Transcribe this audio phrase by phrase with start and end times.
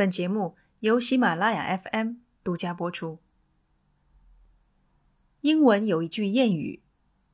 [0.00, 2.12] 本节目由喜马拉雅 FM
[2.42, 3.18] 独家播出。
[5.42, 6.80] 英文有一句谚语：“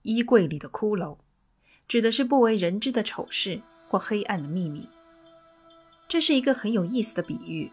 [0.03, 1.19] 衣柜里的骷髅”，
[1.87, 4.89] 指的是不为人知的丑事或黑暗的秘密。
[6.09, 7.71] 这是一个很有意思的比喻，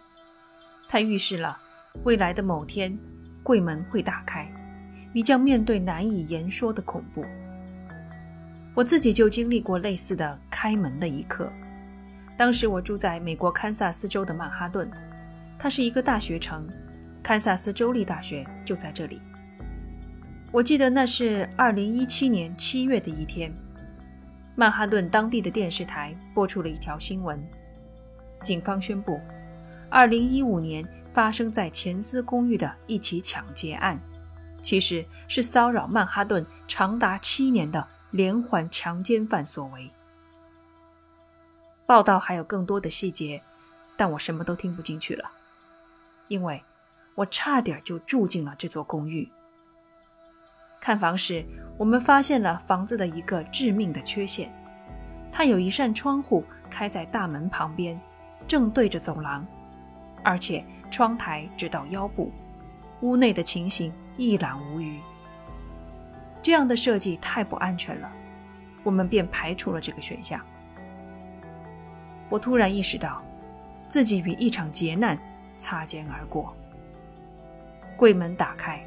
[0.87, 1.60] 它预示了
[2.03, 2.96] 未来的某天，
[3.41, 4.47] 柜门会打开，
[5.12, 7.25] 你将面对难以言说的恐怖。
[8.75, 11.51] 我自己就经历过类似的开门的一刻。
[12.44, 14.92] 当时我住在美国堪萨斯州的曼哈顿，
[15.57, 16.67] 它是一个大学城，
[17.23, 19.21] 堪萨斯州立大学就在这里。
[20.51, 23.49] 我记得那是二零一七年七月的一天，
[24.55, 27.41] 曼哈顿当地的电视台播出了一条新闻。
[28.41, 29.21] 警方宣布
[29.91, 33.98] ，2015年发生在钱斯公寓的一起抢劫案，
[34.62, 39.89] 其实是骚扰曼哈顿长达七年的连环强奸犯所为。
[41.93, 43.39] 报道还有更多的细节，
[43.95, 45.29] 但我什么都听不进去了，
[46.27, 46.59] 因为
[47.13, 49.31] 我差点就住进了这座公寓。
[50.81, 51.45] 看房时，
[51.77, 54.51] 我们发现了房子的一个致命的缺陷，
[55.31, 58.01] 它有一扇窗户开在大门旁边。
[58.48, 59.46] 正对着走廊，
[60.23, 62.31] 而且窗台直到腰部，
[63.01, 65.00] 屋内的情形一览无余。
[66.42, 68.12] 这样的设计太不安全了，
[68.81, 70.44] 我们便排除了这个选项。
[72.34, 73.23] 我突然意识到，
[73.88, 75.16] 自己与一场劫难
[75.59, 76.52] 擦肩而过。
[77.95, 78.84] 柜门打开，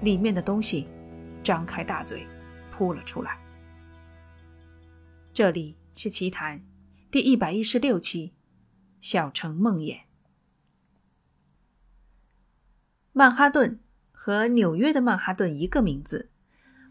[0.00, 0.88] 里面的东西
[1.44, 2.26] 张开大嘴
[2.70, 3.38] 扑了出来。
[5.34, 6.64] 这里是奇谈
[7.10, 8.32] 第一百一十六期。
[9.02, 9.98] 小城梦魇。
[13.12, 13.80] 曼哈顿
[14.12, 16.30] 和纽约的曼哈顿一个名字，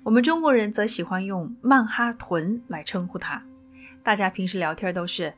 [0.03, 3.43] 我们中国人则喜欢用曼哈屯来称呼它。
[4.03, 5.33] 大家平时聊天都是：“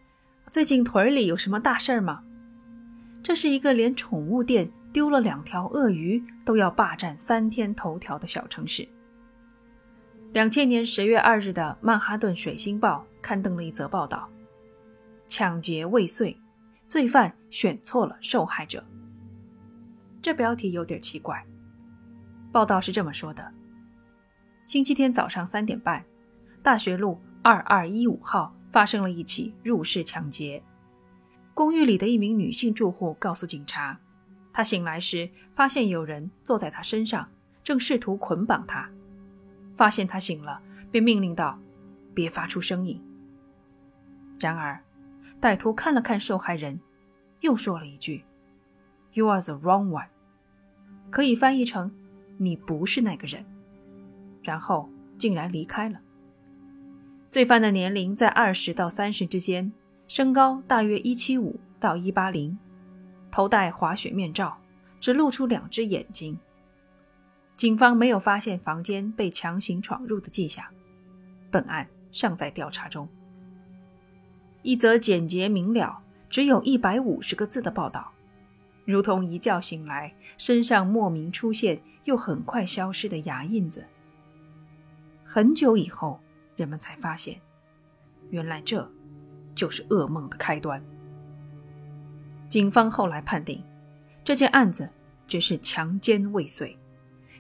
[0.53, 2.23] 最近屯里有什么大事儿吗？”
[3.23, 8.87] 这是一个连宠物店丢了两条鳄鱼都要霸占三天头条的小城市。
[10.31, 14.29] 两千年十月二日的《曼哈顿水星报》刊登了一则报道：
[15.25, 16.39] 抢劫未遂。
[16.87, 18.83] 罪犯选错了受害者。
[20.21, 21.43] 这标题有点奇怪。
[22.51, 23.51] 报道是这么说的：
[24.67, 26.05] 星期天早上三点半，
[26.61, 30.61] 大学路二二一五号发生了一起入室抢劫。
[31.53, 33.97] 公寓里的一名女性住户告诉警察，
[34.51, 37.29] 她醒来时发现有人坐在她身上，
[37.63, 38.89] 正试图捆绑她。
[39.77, 40.59] 发现她醒了，
[40.91, 41.59] 便命令道
[42.13, 43.01] ：“别发出声音。”
[44.39, 44.83] 然而。
[45.39, 46.79] 歹徒看了看受害人，
[47.41, 48.23] 又说了一句
[49.11, 50.07] ：“You are the wrong one。”
[51.11, 51.93] 可以翻译成
[52.39, 53.45] “你不是那个人”，
[54.41, 55.99] 然后竟然离开了。
[57.33, 59.73] 罪犯的年龄在二十到三十之间，
[60.07, 62.55] 身高大约一七五到一八零，
[63.31, 64.55] 头戴滑雪面罩，
[64.99, 66.37] 只露出两只眼睛。
[67.57, 70.63] 警方没有发现房间被强行闯入的迹象，
[71.49, 73.09] 本案尚在调查中。
[74.61, 78.11] 一则简洁明了、只有一百五十个字的报道，
[78.85, 83.83] 如同一觉醒来身上莫名出现又很快消失的牙印子。
[85.23, 86.19] 很久以后，
[86.55, 87.39] 人们才发现，
[88.29, 88.89] 原来这
[89.55, 90.83] 就是噩梦的开端。
[92.49, 93.63] 警方后来判定，
[94.23, 94.91] 这件案子
[95.25, 96.75] 只是强奸未遂，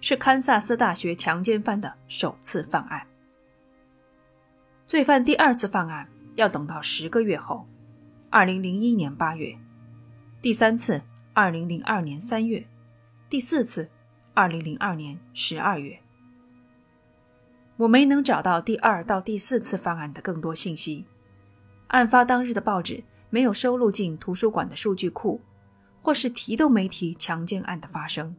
[0.01, 3.05] 是堪萨斯大学强奸犯的首次犯案。
[4.87, 6.07] 罪犯第二次犯案。
[6.35, 7.67] 要等到十个月后，
[8.31, 9.55] 二零零一年八月，
[10.41, 10.99] 第三次
[11.31, 12.65] 二零零二年三月，
[13.29, 13.87] 第四次
[14.33, 15.99] 二零零二年十二月。
[17.83, 21.05] 我没能找到第二到第四次犯案的更多信息。
[21.87, 25.41] 案发当日的报纸没有收录进图书馆的数据库，
[26.01, 28.33] 或是提都没提强奸案的发生。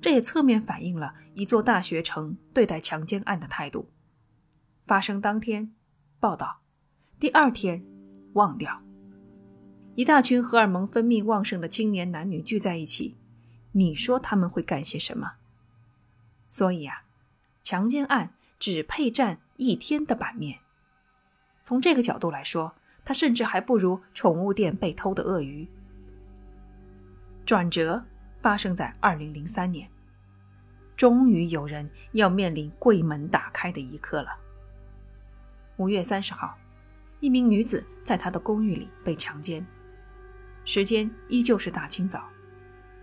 [0.00, 3.90] 这也侧面反映了一座大学城对待强奸案的态度。
[4.86, 5.74] 发生当天，
[6.18, 6.60] 报道。
[7.20, 7.84] 第二天，
[8.32, 8.80] 忘掉。
[9.96, 13.18] 一大群荷尔蒙分泌旺盛的青年男女聚在一起，
[13.72, 15.32] 你说他们会干些什么？
[16.48, 17.04] 所以啊，
[17.62, 20.58] 强奸案只配占一天的版面。
[21.62, 22.74] 从这个角度来说，
[23.04, 25.68] 它甚至还不如宠物店被偷的鳄鱼。
[27.44, 28.04] 转折
[28.38, 29.88] 发生在二零零三年，
[30.96, 34.30] 终于有人要面临柜门打开的一刻了。
[35.76, 36.56] 五月三十号。
[37.18, 39.66] 一名女子在她的公寓里被强奸，
[40.66, 42.28] 时间依旧是大清早，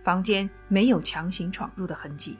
[0.04, 2.38] 房间没有强行闯入的痕迹。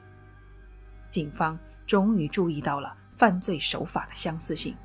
[1.10, 4.76] 警方终于注意到了犯罪手法的相似性。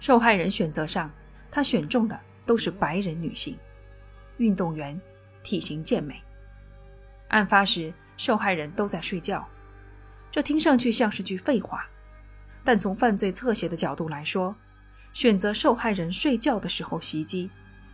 [0.00, 1.10] 受害人选择上，
[1.50, 3.56] 他选中的都是白人女性，
[4.38, 5.00] 运动员，
[5.42, 6.20] 体型健美。
[7.28, 9.46] 案发时，受害人都在睡觉。
[10.30, 11.86] 这听上去像是句废话，
[12.64, 14.54] 但从犯罪侧写的角度来说，
[15.12, 17.50] 选择受害人睡觉的时候袭击，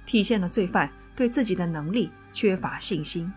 [0.07, 3.33] 体现了罪犯对自己的能力缺乏信心，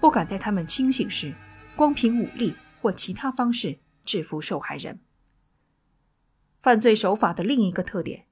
[0.00, 1.32] 不敢在他们清醒时，
[1.76, 5.00] 光凭武力或其他方式制服受害人。
[6.62, 8.26] 犯罪手法的另一个特点，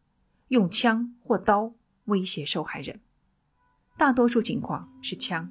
[0.49, 1.73] 用枪或刀
[2.05, 3.01] 威胁受害人，
[3.97, 5.51] 大多数情况是枪，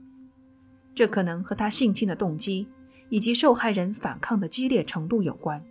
[0.94, 2.68] 这可能和他性侵的动机。
[3.12, 5.62] 以及受害人反抗的激烈程度有关。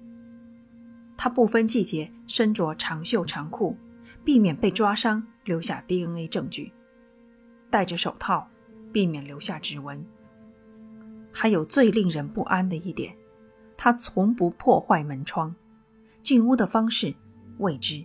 [1.17, 3.75] 他不分季节身着长袖长裤，
[4.23, 6.71] 避免被抓伤留下 DNA 证据；
[7.71, 8.47] 戴着手套，
[8.93, 10.05] 避免留下指纹。
[11.33, 13.17] 还有最令人不安的一点，
[13.83, 15.55] 他从不破坏门窗，
[16.23, 17.15] 进屋的方式
[17.57, 18.05] 未知。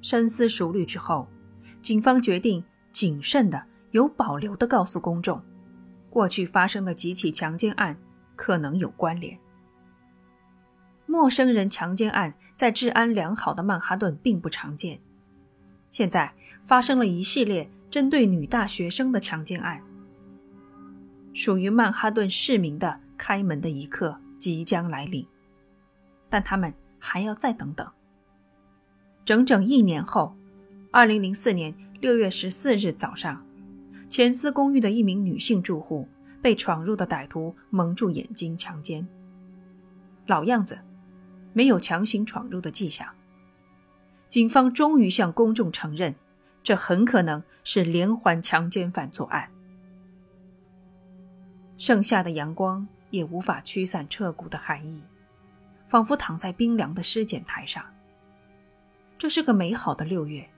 [0.00, 1.28] 深思熟虑之后，
[1.82, 5.38] 警方决定谨慎的、有保留的告诉公众。
[6.08, 7.94] 过去发生的几起强奸案
[8.34, 9.38] 可能有关联。
[11.04, 14.98] 陌生人强奸案在治安良好的曼哈顿并不常见。
[15.90, 16.32] 现在
[16.64, 19.82] 发生了一系列针对女大学生的强奸案，
[21.34, 25.26] 属于曼哈顿市民的开门的一刻即将来临，
[26.30, 27.86] 但他们还要再等等。
[29.24, 30.34] 整整一年后，
[30.90, 33.44] 二零零四年六月十四日早上。
[34.08, 36.08] 前司公寓的一名女性住户
[36.40, 39.06] 被闯入的歹徒蒙住眼睛强奸。
[40.24, 40.78] 老样子，
[41.52, 43.06] 没有强行闯入的迹象。
[44.26, 46.14] 警方终于向公众承认，
[46.62, 49.50] 这很可能是连环强奸犯作案。
[51.76, 55.02] 盛夏的阳光也无法驱散彻骨的寒意，
[55.88, 57.84] 仿佛躺在冰凉的尸检台上。
[59.16, 60.48] 这是个美好的六月。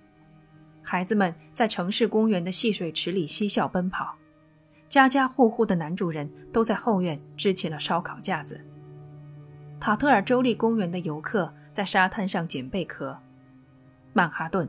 [0.82, 4.16] 孩子们在城市公园的戏水池里嬉笑奔跑，
[4.88, 8.64] 家家户户的男主人都在后院支起了烧烤架子。
[9.78, 13.18] 塔特尔州立公园的游客在沙滩上捡贝壳。
[14.12, 14.68] 曼哈顿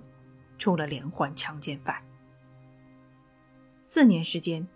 [0.58, 1.96] 出了连环强奸犯，
[3.84, 4.68] 四年时间，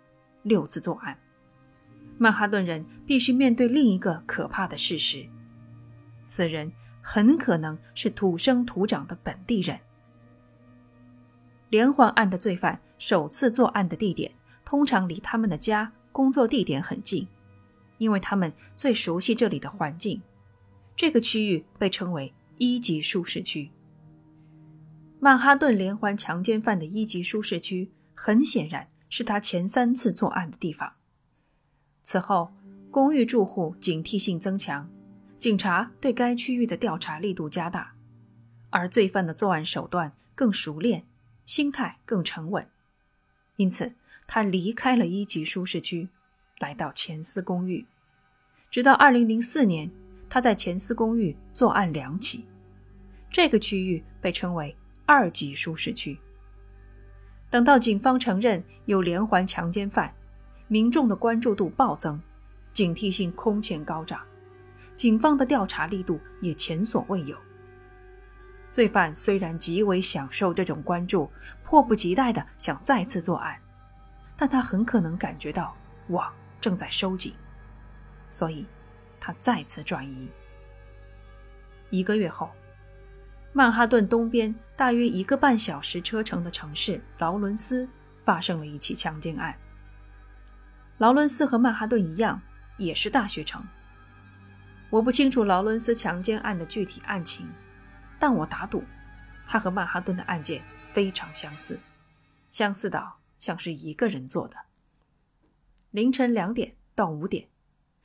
[0.42, 1.16] 六次作案。
[2.18, 5.26] 曼哈顿人必须面对另一个可怕的事实：
[6.24, 6.72] 此人
[7.02, 9.78] 很可能是土生土长的本地人。
[11.68, 14.32] 连环案的罪犯首次作案的地点
[14.64, 17.26] 通常离他们的家、工作地点很近，
[17.98, 20.22] 因为他们最熟悉这里的环境。
[20.96, 23.70] 这个区域被称为一级舒适区。
[25.20, 30.90] 曼哈顿连环强奸犯的一级舒适区，很显然是他前三次作案的地方。
[32.06, 32.52] 此后，
[32.88, 34.88] 公寓住户警惕性增强，
[35.38, 37.92] 警察对该区域的调查力度加大，
[38.70, 41.04] 而罪犯的作案手段更熟练。
[41.44, 42.66] 心态更沉稳，
[43.54, 43.92] 因此
[44.26, 46.08] 他离开了一级舒适区，
[46.58, 47.86] 来到前司公寓。
[48.68, 49.88] 直到2004年，
[50.28, 52.44] 他在前司公寓作案两起，
[53.30, 54.76] 这个区域被称为
[55.06, 56.18] 二级舒适区。
[57.48, 60.12] 等到警方承认有连环强奸犯，
[60.68, 62.20] 民众的关注度暴增，
[62.72, 64.20] 警惕性空前高涨，
[64.96, 67.36] 警方的调查力度也前所未有。
[68.72, 71.30] 罪犯虽然极为享受这种关注，
[71.64, 73.56] 迫不及待地想再次作案，
[74.36, 75.74] 但他很可能感觉到
[76.08, 77.32] 网正在收紧，
[78.28, 78.66] 所以，
[79.20, 80.28] 他再次转移。
[81.90, 82.50] 一个月后，
[83.52, 87.88] 曼哈顿东边大约一个半小时车程的城市劳伦斯
[88.24, 89.56] 发生了一起强奸案。
[90.98, 92.40] 劳伦斯和曼哈顿一样，
[92.78, 93.62] 也是大学城。
[94.88, 97.46] 我不清楚劳伦斯强奸案的具体案情。
[98.18, 98.82] 但我打赌，
[99.46, 100.62] 他和曼哈顿的案件
[100.94, 101.78] 非常相似，
[102.50, 104.56] 相似到像是一个人做的。
[105.90, 107.48] 凌晨两点到五点，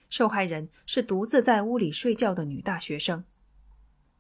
[0.10, 3.24] 受害人是独自在屋里睡觉的女大学生，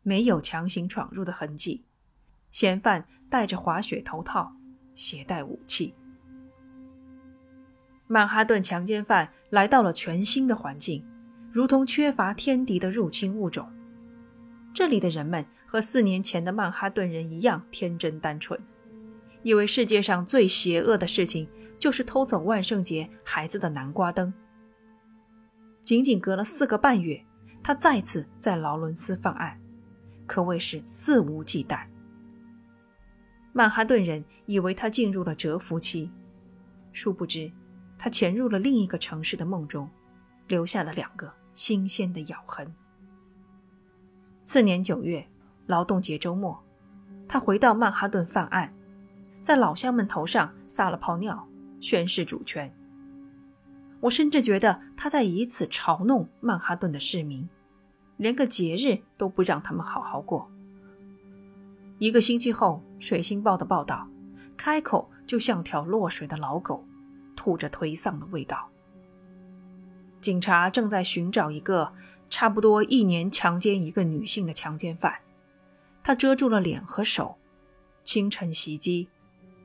[0.01, 1.83] 没有强行闯入的痕迹。
[2.51, 4.55] 嫌犯戴着滑雪头套，
[4.95, 5.93] 携带武器。
[8.11, 11.01] 曼哈顿强奸犯来到了全新的环境，
[11.49, 13.65] 如同缺乏天敌的入侵物种。
[14.73, 15.45] 这里的人们。
[15.71, 18.59] 和四年前的曼哈顿人一样天真单纯，
[19.41, 21.47] 以为世界上最邪恶的事情
[21.79, 24.33] 就是偷走万圣节孩子的南瓜灯。
[25.81, 27.23] 仅仅隔了四个半月，
[27.63, 29.57] 他再次在劳伦斯犯案，
[30.27, 31.85] 可谓是肆无忌惮。
[33.53, 36.11] 曼哈顿人以为他进入了蛰伏期，
[36.91, 37.49] 殊不知，
[38.03, 39.87] 他潜入了另一个城市的梦中，
[40.47, 42.73] 留下了两个新鲜的咬痕。
[44.43, 45.23] 次年九月。
[45.67, 46.59] 劳动节周末，
[47.29, 48.73] 他回到曼哈顿犯案。
[49.41, 51.47] 在老乡们头上撒了泡尿，
[51.79, 52.69] 宣示主权。
[54.01, 57.47] 我甚至觉得他在以此嘲弄曼哈顿的市民，
[58.17, 60.49] 连个节日都不让他们好好过。
[61.99, 64.09] 一个星期后，《水星报》的报道
[64.57, 66.83] 开口就像条落水的老狗，
[67.41, 68.69] 吐着颓丧的味道。
[70.21, 71.91] 警察正在寻找一个
[72.29, 75.17] 差不多一年强奸一个女性的强奸犯，
[76.03, 77.35] 他遮住了脸和手，
[78.03, 79.09] 清晨袭击，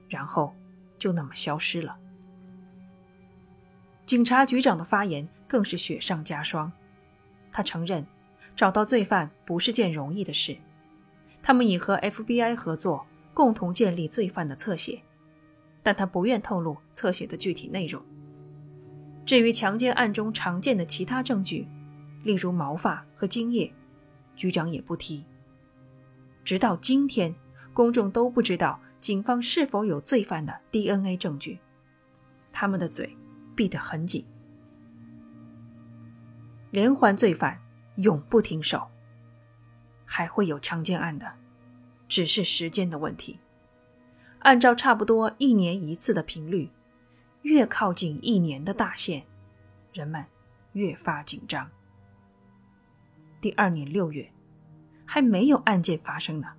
[0.09, 0.57] 然后
[0.99, 1.99] 就那么消失了。
[4.07, 6.73] 警察局长的发言更是雪上加霜。
[7.53, 8.07] 他承认，
[8.57, 10.57] 找到罪犯不是件容易的事。
[11.43, 13.05] 他们已和 FBI 合作，
[13.35, 15.03] 共同建立罪犯的侧写，
[15.87, 18.03] 但他不愿透露侧写的具体内容。
[19.25, 21.69] 至于强奸案中常见的其他证据，
[22.25, 23.73] 例如毛发和精液，
[24.35, 25.25] 局长也不提。
[26.43, 27.33] 直到今天，
[27.73, 31.61] 公众都不知道警方是否有罪犯的 DNA 证据。
[32.53, 33.17] 他们的嘴。
[33.55, 34.23] 闭得很紧，
[36.73, 37.59] 连环罪犯
[37.95, 38.87] 永不停手。
[40.05, 41.33] 还会有强奸案的，
[42.07, 43.41] 只是时间的问题。
[44.47, 46.71] 按照差不多一年一次的频率，
[47.43, 49.25] 越靠近一年的大限，
[49.93, 50.25] 人们
[50.73, 51.69] 越发紧张。
[53.41, 54.33] 第二年六月，
[55.05, 56.47] 还没有案件发生呢，《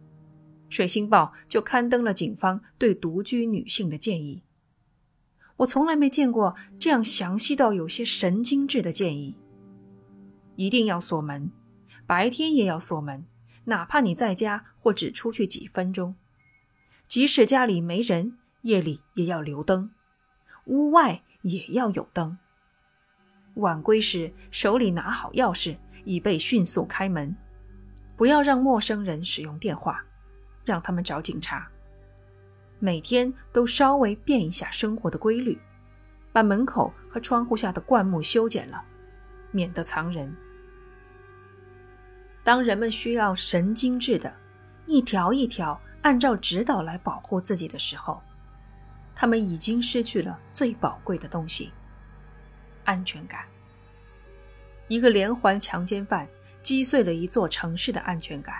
[0.69, 4.43] 水星报》就刊登了警方对独居女性的建议。
[5.55, 9.33] 我从来没见过这样详细到有些神经质的建议。
[10.57, 11.49] 一定要锁门，
[12.05, 13.23] 白天也要锁门，
[13.63, 16.13] 哪怕你在家或只出去几分钟，
[17.07, 19.91] 即使家里没人，夜里也要留灯，
[20.65, 22.37] 屋外也要有灯。
[23.55, 27.35] 晚归时手里拿好钥匙，以备迅速开门。
[28.15, 30.03] 不要让陌生人使用电话，
[30.65, 31.67] 让他们找警察。
[32.79, 35.57] 每天都稍微变一下生活的规律，
[36.31, 38.83] 把门口和窗户下的灌木修剪了，
[39.51, 40.35] 免得藏人。
[42.43, 44.33] 当人们需要神经质的，
[44.85, 48.23] 一条一条按照指导来保护自己的时候，
[49.13, 51.73] 他们已经失去了最宝贵的东西——
[52.85, 53.43] 安全感。
[54.87, 56.25] 一个连环强奸犯
[56.61, 58.55] 击碎了一座城市的安全感。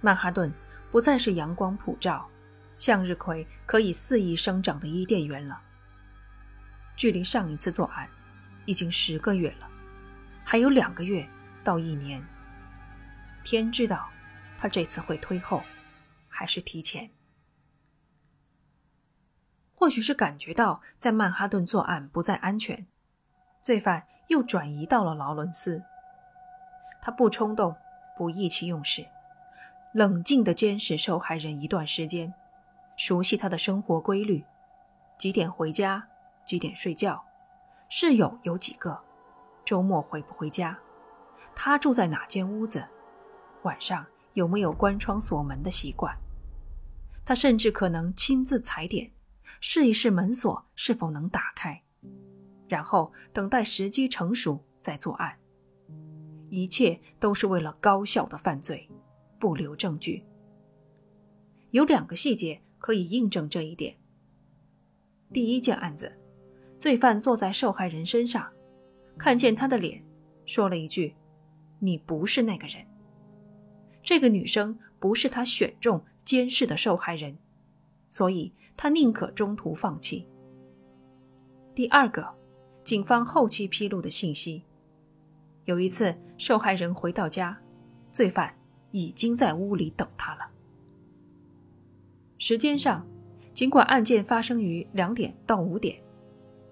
[0.00, 0.52] 曼哈顿
[0.90, 2.28] 不再是阳光普照。
[2.76, 5.60] 向日葵可以肆意生长的伊甸园了。
[6.96, 8.08] 距离上一次作案
[8.64, 9.68] 已经十个月了，
[10.42, 11.24] 还有两个月
[11.62, 12.20] 到一年。
[13.44, 14.08] 天知道，
[14.58, 15.62] 他这次会推后，
[16.40, 17.10] 还是提前？
[19.74, 22.86] 或许是感觉到在曼哈顿作案不再安全，
[23.60, 25.82] 罪犯又转移到了劳伦斯。
[27.02, 27.76] 他不冲动，
[28.16, 29.06] 不意气用事，
[29.92, 32.32] 冷静地监视受害人一段时间。
[32.96, 34.42] 熟悉他的生活规律，
[35.18, 36.08] 几点回家，
[36.46, 37.22] 几点睡觉，
[37.90, 38.98] 室友有几个，
[39.62, 40.78] 周末回不回家，
[41.54, 42.82] 他住在哪间屋子，
[43.64, 46.16] 晚上有没有关窗锁门的习惯。
[47.30, 49.08] 他甚至可能亲自踩点，
[49.60, 51.80] 试一试门锁是否能打开，
[52.66, 55.38] 然后等待时机成熟再作案。
[56.48, 58.90] 一切都是为了高效的犯罪，
[59.38, 60.24] 不留证据。
[61.70, 62.60] 有两个细节。
[62.80, 63.94] 可以印证这一点。
[65.32, 66.10] 第一件案子，
[66.80, 68.50] 罪犯坐在受害人身上，
[69.16, 70.02] 看见他的脸，
[70.46, 71.14] 说了一句
[71.78, 72.84] ：“你不是那个人。”
[74.02, 77.36] 这个女生不是他选中监视的受害人，
[78.08, 80.26] 所以他宁可中途放弃。
[81.74, 82.28] 第二个，
[82.84, 84.64] 警方后期披露的信息：
[85.64, 87.58] 有一次，受害人回到家，
[88.12, 88.54] 罪犯
[88.90, 90.50] 已经在屋里等他了。
[92.38, 93.06] 时间上，
[93.52, 96.00] 尽管案件发生于两点到五点，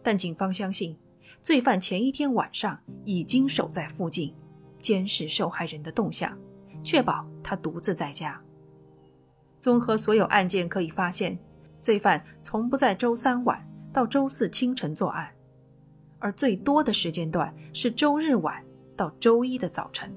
[0.03, 0.97] 但警方相信，
[1.43, 4.35] 罪犯前一天晚上已经守在附近，
[4.81, 6.37] 监视受害人的动向，
[6.83, 8.43] 确保他独自在家。
[9.61, 11.39] 综合所有案件可以发现，
[11.81, 15.29] 罪犯从不在周三晚到周四清晨作案，
[16.19, 18.63] 而最多的时间段是周日晚
[18.97, 20.15] 到周一的早晨。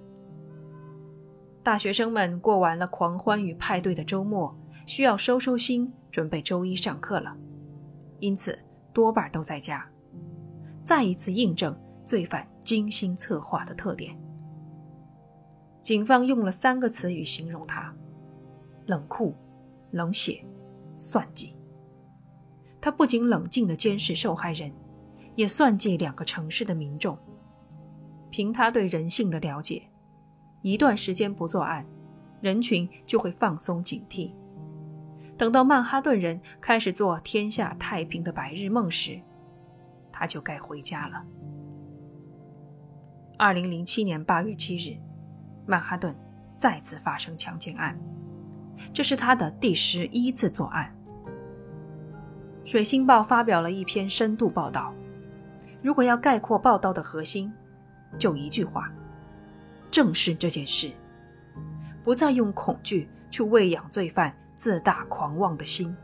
[1.64, 4.56] 大学生们过完了狂欢与派对的周末。
[4.88, 7.38] 需要收收心，准备周一上课了，
[8.20, 8.58] 因此
[8.92, 9.88] 多半都在家。
[10.84, 14.18] 再一次印证罪犯精心策划的特点。
[15.82, 17.94] 警方用了三个词语形容他：
[18.92, 19.34] 冷酷、
[19.92, 20.44] 冷血、
[20.98, 21.56] 算计。
[22.82, 24.70] 他不仅冷静地监视受害人，
[25.34, 27.18] 也算计两个城市的民众。
[28.30, 29.84] 凭他对人性的了解，
[30.62, 31.86] 一段时间不作案，
[32.42, 34.34] 人群就会放松警惕。
[35.38, 39.22] 等到曼哈顿人开始做天下太平的白日梦时，
[40.12, 41.26] 他就该回家了。
[43.38, 44.98] 二零零七年八月七日，
[45.66, 46.14] 曼哈顿
[46.58, 47.98] 再次发生强奸案，
[48.94, 50.94] 这是他的第十一次作案。
[52.70, 54.94] 《水星报》发表了一篇深度报道。
[55.82, 57.52] 如果要概括报道的核心，
[58.18, 58.92] 就一句话：
[59.90, 60.92] 正视这件事，
[62.04, 65.96] 不再用恐惧去喂养罪犯自大狂妄的心，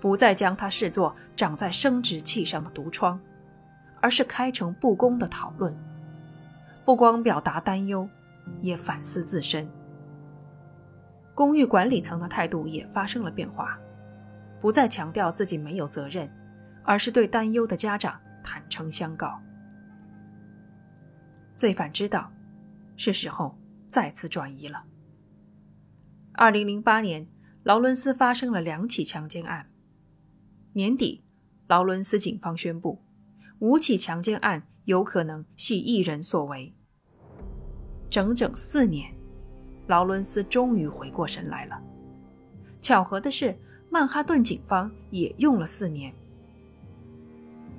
[0.00, 3.18] 不再将它视作长在生殖器上的毒疮，
[4.02, 5.74] 而是开诚布公的讨论，
[6.84, 8.06] 不光表达担忧，
[8.60, 9.66] 也反思自身。
[11.40, 13.80] 公寓管理层的态度也发生了变化。
[14.60, 16.30] 不再强调自己没有责任，
[16.82, 19.40] 而是对担忧的家长坦诚相告。
[21.54, 22.30] 罪犯知道，
[22.94, 24.84] 是时候再次转移了。
[26.34, 27.26] 二零零八年，
[27.62, 29.70] 劳伦斯发生了两起强奸案。
[30.74, 31.24] 年底，
[31.68, 33.02] 劳伦斯警方宣布，
[33.60, 36.74] 五起强奸案有可能系一人所为。
[38.10, 39.10] 整整四年，
[39.90, 41.78] 劳伦斯终于回过神来了。
[42.80, 43.54] 巧合的是。
[43.92, 46.14] 曼哈顿警方也用了四年。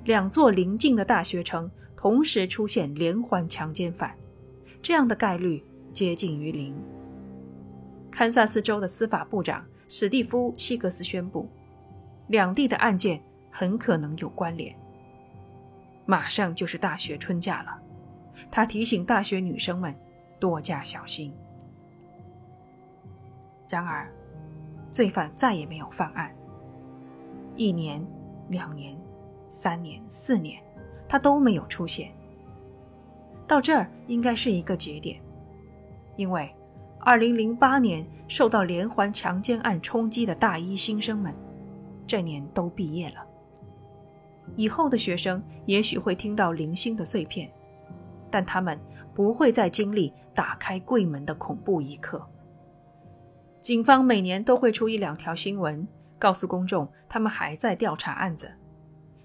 [0.04, 4.14] 两座邻近的大学城同时出现连环强奸犯，
[4.82, 6.76] 这样的概率接近于零。
[8.10, 11.48] 堪萨斯州的司法部长史蒂夫·希格斯宣布，
[12.26, 13.18] 两地的案件
[13.50, 14.76] 很可能有关联。
[16.04, 17.80] 马上就是大学春假了，
[18.50, 19.94] 他提醒大学女生们
[20.38, 21.32] 多加小心。
[23.72, 24.06] 然而。
[24.90, 26.30] 罪犯再也没有犯案。
[27.56, 28.06] 一年、
[28.50, 28.94] 两年、
[29.48, 30.62] 三年、四年，
[31.08, 32.12] 他都没有出现。
[33.46, 35.18] 到这儿应该是一个节点，
[36.16, 36.54] 因为
[37.00, 41.34] 2008年受到连环强奸案冲击的大一新生们，
[42.06, 43.26] 这年都毕业了。
[44.56, 47.50] 以后的学生也许会听到零星的碎片，
[48.30, 48.78] 但他们
[49.14, 52.22] 不会再经历打开柜门的恐怖一刻。
[53.62, 55.86] 警方每年都会出一两条新闻，
[56.18, 58.52] 告诉公众他们还在调查案子，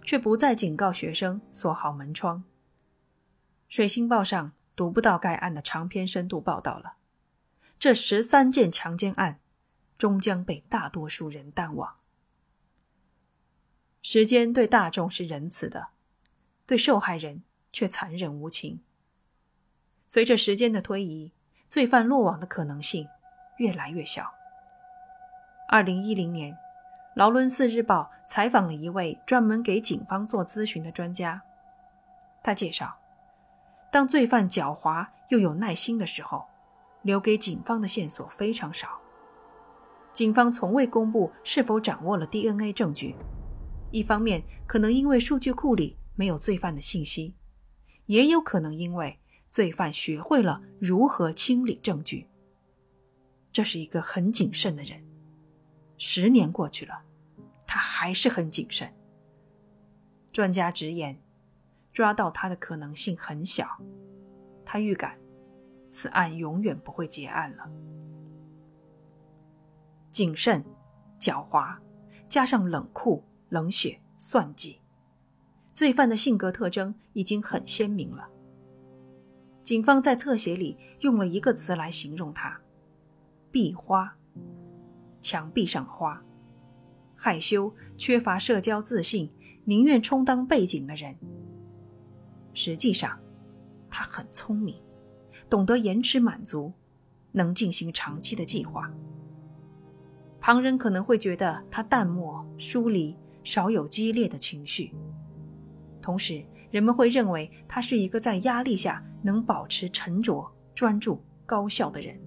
[0.04, 2.43] 却不再警告学生锁好门窗。
[3.67, 6.97] 水星报上读不到该案的长篇深度报道了。
[7.80, 9.39] 这十三件强奸案，
[9.97, 11.95] 终将被大多数人淡忘。
[14.04, 15.88] 时间对大众是仁慈的，
[16.67, 17.41] 对受害人
[17.73, 18.82] 却残忍无情。
[20.08, 21.34] 随着时间的推移，
[21.67, 23.08] 罪犯落网的可能性。
[23.58, 24.34] 越来越小。
[25.67, 26.54] 二零一零年，
[27.15, 31.41] 《劳伦斯日报》采访了一位专门给警方做咨询的专家。
[32.41, 32.98] 他介绍，
[33.91, 36.46] 当罪犯狡猾又有耐心的时候，
[37.02, 39.00] 留给警方的线索非常少。
[40.13, 43.15] 警方从未公布是否掌握了 DNA 证据，
[43.91, 47.36] 一方面可能因为数据库里没有罪犯的信息，
[48.06, 52.28] 也有可能因为罪犯学会了如何清理证据。
[53.52, 55.04] 这是一个很谨慎的人。
[55.98, 57.02] 十年过去了，
[57.66, 58.94] 他还是很谨慎。
[60.32, 61.20] 专家直言，
[61.92, 63.82] 抓到他的可能性很小。
[64.64, 65.18] 他预感，
[65.90, 67.68] 此案永远不会结案了。
[70.12, 70.64] 谨慎、
[71.20, 71.78] 狡猾，
[72.30, 74.82] 加上冷酷、冷血、算计，
[75.74, 78.30] 罪犯的性格特征已经很鲜明了。
[79.64, 82.62] 警方在侧写里用了一个词来形容他。
[83.58, 84.15] 壁花，
[85.20, 86.24] 墙壁上花，
[87.15, 89.32] 害羞、缺乏社交自信、
[89.65, 91.15] 宁愿充当背景的人。
[92.54, 93.17] 实际上，
[93.89, 94.76] 他很聪明，
[95.50, 96.72] 懂得延迟满足，
[97.32, 98.93] 能进行长期的计划。
[100.39, 104.93] 旁人可能会觉得他淡漠、疏离，少有激烈的情绪。
[106.00, 112.22] 同时，人们会认为他是一个在压力下能保持沉着、专注、高效的人。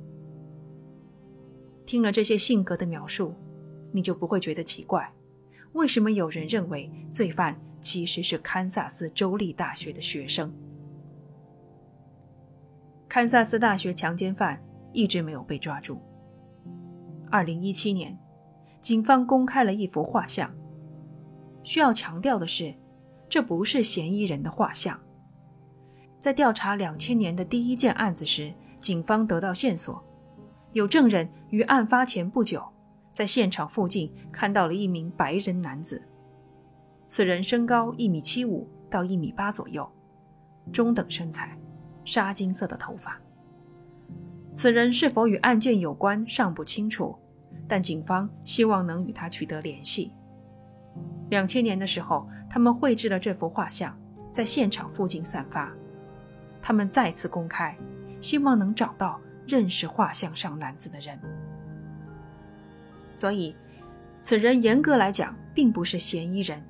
[1.91, 3.35] 听了这些性格的描述，
[3.91, 5.13] 你就不会觉得奇怪，
[5.73, 10.55] 为什么有人认为罪犯其实是堪萨斯州立大学的学生？
[13.09, 16.01] 堪萨斯大学强奸犯一直没有被抓住。
[17.29, 18.17] 二零一七年，
[18.81, 20.49] 警方公开了一幅画像。
[21.65, 22.73] 需要强调的是，
[23.29, 24.97] 这不是嫌疑人的画像。
[26.21, 30.01] 在调查两千年的第一件案子时，警方得到线索。
[30.73, 32.65] 有证人于案发前不久，
[33.13, 36.03] 在现场附近看到了一名白人男子。
[37.09, 39.91] 此人身高一米七五到一米八左右，
[40.73, 41.59] 中等身材，
[42.05, 43.21] 沙金色的头发。
[44.55, 47.17] 此人是否与案件有关尚不清楚，
[47.67, 50.13] 但警方希望能与他取得联系。
[51.31, 53.97] 两千年的时候，他们绘制了这幅画像，
[54.31, 55.73] 在现场附近散发。
[56.63, 57.77] 他们再次公开，
[58.21, 61.19] 希望能找到认识画像上男子的人。
[63.17, 63.57] 所以，
[64.23, 66.63] 此人严格来讲并不是嫌疑人，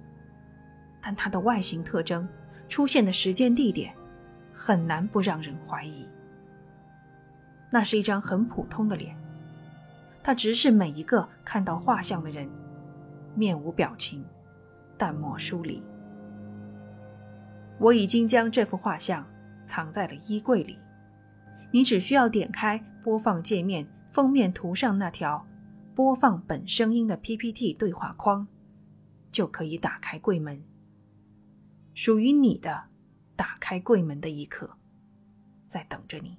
[1.02, 2.26] 但他的外形特征、
[2.68, 3.94] 出现的时间地点，
[4.52, 6.08] 很难不让人怀疑。
[7.70, 9.14] 那是一张很普通的脸，
[10.22, 12.48] 他直视每一个看到画像的人，
[13.34, 14.24] 面无表情。
[14.98, 15.82] 淡漠疏离。
[17.78, 19.26] 我已经将这幅画像
[19.64, 20.78] 藏在了衣柜里，
[21.72, 25.46] 你只需要点开播放界面封面图上那条
[25.94, 28.46] 播放本声音的 PPT 对话框，
[29.30, 30.62] 就可以打开柜门。
[31.94, 32.88] 属于你的
[33.36, 34.76] 打开柜门的一刻，
[35.68, 36.38] 在等着你。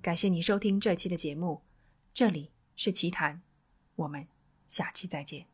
[0.00, 1.62] 感谢你收听这期的节目，
[2.12, 3.42] 这里是奇谈，
[3.96, 4.26] 我们
[4.68, 5.53] 下期再见。